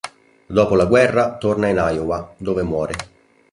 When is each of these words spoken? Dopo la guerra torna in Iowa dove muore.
Dopo 0.47 0.73
la 0.73 0.85
guerra 0.87 1.37
torna 1.37 1.67
in 1.67 1.75
Iowa 1.79 2.33
dove 2.39 2.63
muore. 2.63 2.93